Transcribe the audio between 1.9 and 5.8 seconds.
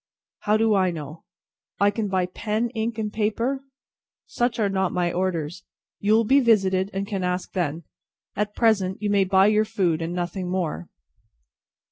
can buy pen, ink, and paper?" "Such are not my orders.